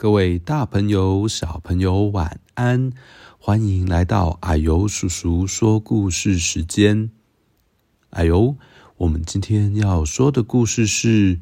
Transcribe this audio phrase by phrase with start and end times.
[0.00, 2.90] 各位大朋友、小朋友，晚安！
[3.36, 7.10] 欢迎来到啊呦叔叔说故事时间。
[8.08, 8.56] 啊呦，
[8.96, 11.36] 我们今天要说的故事是《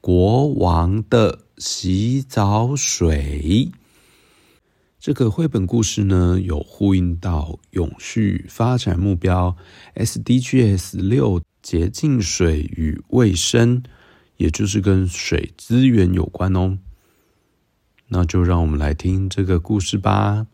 [0.00, 3.70] 国王的洗澡水》。
[4.98, 9.54] 这个绘本故事呢，有呼应到永续发展目标
[9.96, 13.82] SDGs 六洁净水与卫生，
[14.38, 16.78] 也就是跟水资源有关哦。
[18.14, 20.46] 那就让我们来听这个故事吧。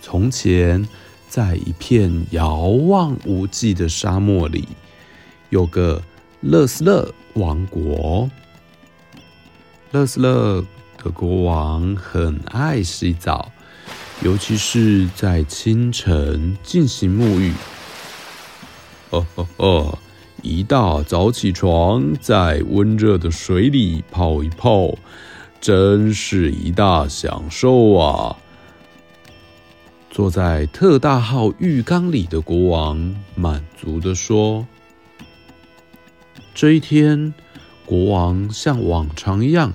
[0.00, 0.88] 从前，
[1.28, 4.66] 在一片遥望无际的沙漠里，
[5.50, 6.02] 有个
[6.40, 8.30] 勒斯勒王国。
[9.90, 10.64] 勒斯勒
[10.96, 13.52] 的国王很爱洗澡，
[14.22, 17.52] 尤其是在清晨进行沐浴。
[19.10, 19.98] 哦哦哦！
[20.42, 24.94] 一大早起床，在温热的水里泡一泡，
[25.60, 28.36] 真是一大享受啊！
[30.10, 34.66] 坐在特大号浴缸里的国王满足地说
[36.54, 37.32] ：“这一天，
[37.84, 39.72] 国王像往常一样，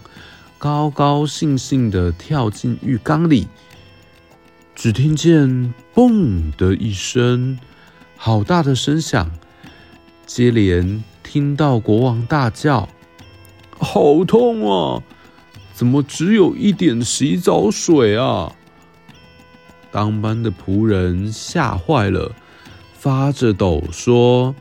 [0.58, 3.48] 高高兴兴地跳进浴缸里。
[4.76, 7.58] 只听见‘嘣’的一声，
[8.18, 9.32] 好大的声响。”
[10.26, 12.90] 接连听到国王大叫
[13.78, 15.04] ：“好痛啊！
[15.74, 18.52] 怎么只有一点洗澡水啊？”
[19.92, 22.32] 当班的仆人吓坏了，
[22.94, 24.56] 发着抖说：“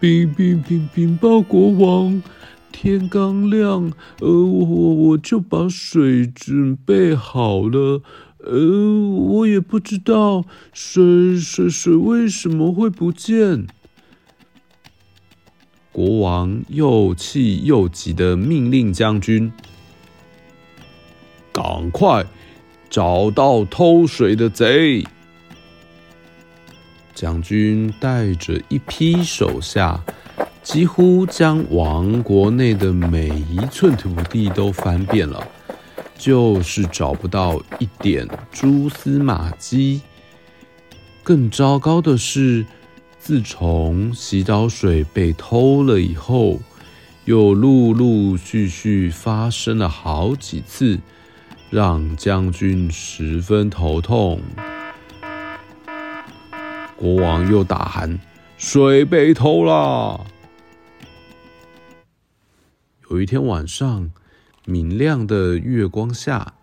[0.00, 2.22] 禀禀禀禀报国王，
[2.72, 8.02] 天刚亮，呃，我我就把水准备好了，
[8.38, 13.66] 呃，我也不知道水水水为什么会不见。”
[15.96, 19.50] 国王又气又急的命令将军
[21.50, 22.22] ：“赶快
[22.90, 25.02] 找到偷水的贼！”
[27.16, 30.04] 将军带着一批手下，
[30.62, 35.48] 几乎将王国内的每一寸土地都翻遍了，
[36.18, 40.02] 就是找不到一点蛛丝马迹。
[41.22, 42.66] 更糟糕的是，
[43.26, 46.60] 自从洗澡水被偷了以后，
[47.24, 51.00] 又陆陆续续发生了好几次，
[51.68, 54.40] 让将军十分头痛。
[56.96, 58.16] 国王又大喊
[58.56, 60.24] ：“水被偷了！”
[63.10, 64.08] 有一天晚上，
[64.66, 66.54] 明亮的月光下，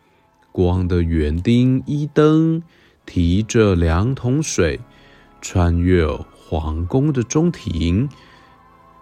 [0.54, 2.64] 国王的园丁伊登
[3.06, 4.80] 提着两桶水，
[5.42, 6.06] 穿越
[6.54, 8.08] 皇宫的中庭，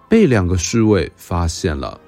[0.07, 1.99] 被两个侍卫发现了。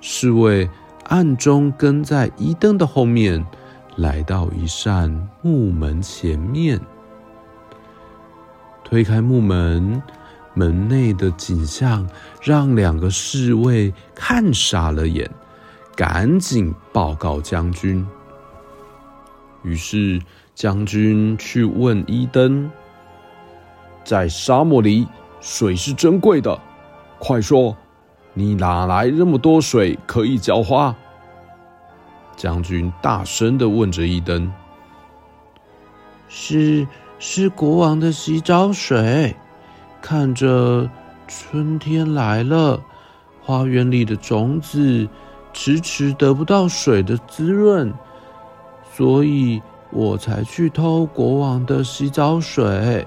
[0.00, 0.68] 侍卫
[1.04, 3.46] 暗中跟在伊登的后面，
[3.94, 6.80] 来到一扇木门前面，
[8.82, 10.02] 推开木门，
[10.52, 12.04] 门内的景象
[12.42, 15.30] 让两个侍卫看傻了眼，
[15.94, 18.04] 赶紧报告将军。
[19.62, 20.20] 于是
[20.56, 22.68] 将军去问伊登。
[24.08, 25.06] 在沙漠里，
[25.38, 26.58] 水是珍贵的。
[27.18, 27.76] 快说，
[28.32, 30.96] 你哪来那么多水可以浇花？
[32.34, 34.50] 将军大声地问着伊登
[36.26, 39.36] ：“是是国王的洗澡水。
[40.00, 40.88] 看着
[41.26, 42.80] 春天来了，
[43.42, 45.06] 花园里的种子
[45.52, 47.92] 迟迟得不到水的滋润，
[48.90, 49.60] 所以
[49.90, 53.06] 我才去偷国王的洗澡水。”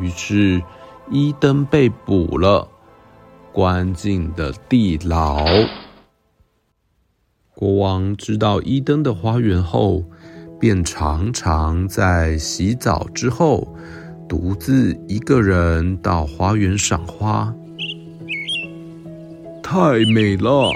[0.00, 0.62] 于是，
[1.10, 2.68] 伊登被捕了，
[3.52, 5.44] 关进了地牢。
[7.54, 10.04] 国王知道伊登的花园后，
[10.58, 13.68] 便常常在洗澡之后，
[14.28, 17.54] 独自一个人到花园赏花。
[19.62, 20.70] 太美了，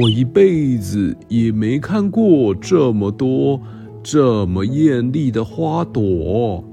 [0.00, 3.60] 我一辈子也没看过这么多
[4.02, 6.64] 这么艳丽的花朵。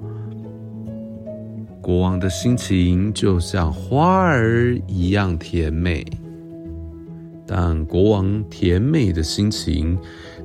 [1.81, 6.06] 国王的心情就像花儿一样甜美，
[7.48, 9.98] 但国王甜美的心情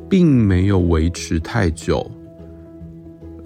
[0.09, 2.11] 并没有维持太久。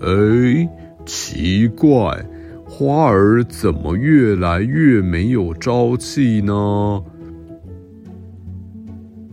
[0.00, 0.68] 哎，
[1.04, 2.24] 奇怪，
[2.64, 7.02] 花儿怎么越来越没有朝气呢？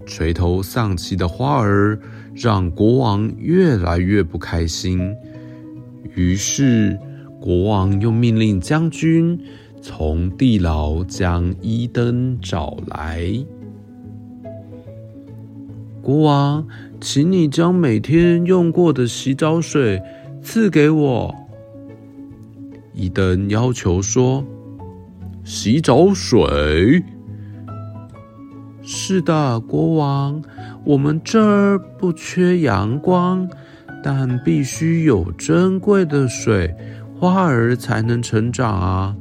[0.07, 1.99] 垂头丧气的花儿
[2.33, 5.13] 让国王越来越不开心，
[6.15, 6.97] 于是。
[7.39, 9.39] 国王又命令将军
[9.81, 13.31] 从地牢将伊登找来。
[16.01, 16.65] 国王，
[17.01, 20.01] 请你将每天用过的洗澡水
[20.41, 21.35] 赐给我。
[22.93, 24.43] 伊登要求说
[25.43, 27.03] ：“洗澡水？
[28.81, 30.41] 是的，国王，
[30.85, 33.47] 我们这儿不缺阳光，
[34.01, 36.73] 但必须有珍贵的水，
[37.19, 39.15] 花儿才能成长啊。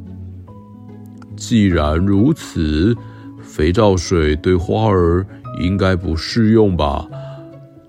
[1.36, 2.96] 既然如此，
[3.42, 5.26] 肥皂水对花儿。”
[5.58, 7.08] 应该不适用吧？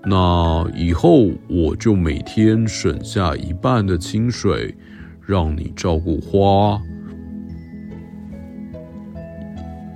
[0.06, 4.74] 那以后我就每天省下一半的清水，
[5.20, 6.80] 让你照顾花。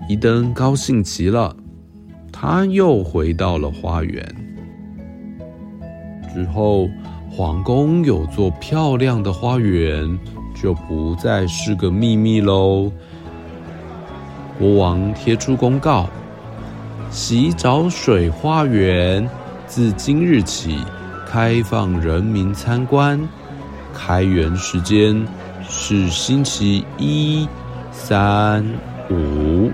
[0.07, 1.57] 伊登高兴极了，
[2.31, 4.23] 他又回到了花园。
[6.35, 6.91] 之后，
[7.35, 10.19] 皇宫有座漂亮的花园，
[10.55, 12.93] 就不再是个秘密喽。
[14.59, 16.07] 国王贴出公告。
[17.11, 19.27] 洗澡水花园
[19.67, 20.79] 自今日起
[21.27, 23.19] 开放人民参观，
[23.95, 25.27] 开园时间
[25.67, 27.49] 是星期一、
[27.91, 28.63] 三、
[29.11, 29.71] 五。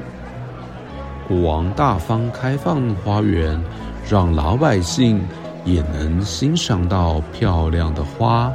[1.26, 3.60] 国王大方开放花园，
[4.08, 5.20] 让老百姓
[5.68, 8.50] 也能欣赏到漂亮的花。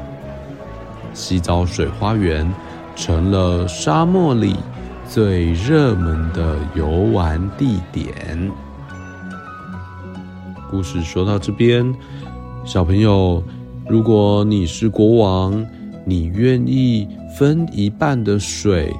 [1.13, 2.51] 洗澡水花园
[2.95, 4.55] 成了沙漠里
[5.07, 8.51] 最热门的游玩地点。
[10.71, 11.93] 故事说到这边，
[12.65, 13.43] 小朋友，
[13.87, 15.63] 如果你是国王，
[16.03, 17.07] 你愿意
[17.37, 18.91] 分一半的水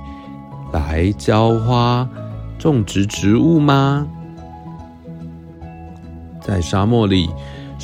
[0.71, 2.07] 来浇花、
[2.59, 4.07] 种植植物吗？
[6.39, 7.27] 在沙漠里，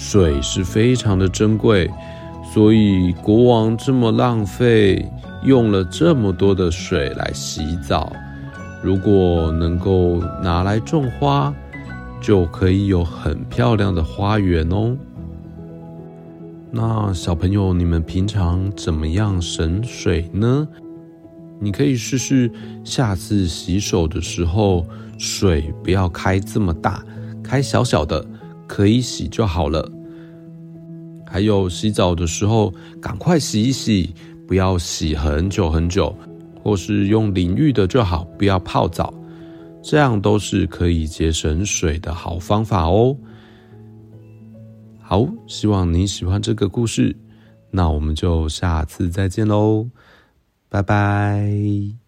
[0.01, 1.91] 水是非常的珍贵，
[2.53, 5.05] 所以国王这么浪费，
[5.43, 8.13] 用了这么多的水来洗澡。
[8.81, 11.53] 如果能够拿来种花，
[12.21, 14.95] 就可以有很漂亮的花园哦。
[16.71, 20.65] 那小朋友，你们平常怎么样省水呢？
[21.59, 22.49] 你可以试试，
[22.85, 24.85] 下次洗手的时候，
[25.17, 27.03] 水不要开这么大，
[27.43, 28.25] 开小小的，
[28.69, 29.91] 可以洗就好了。
[31.25, 32.71] 还有洗澡的时候，
[33.01, 34.13] 赶快洗一洗，
[34.47, 36.15] 不要洗很久很久，
[36.61, 39.11] 或是用淋浴的就好，不要泡澡。
[39.81, 43.17] 这样都是可以节省水的好方法哦。
[45.01, 47.15] 好，希望你喜欢这个故事，
[47.71, 49.87] 那我们就下次再见喽，
[50.69, 51.98] 拜拜。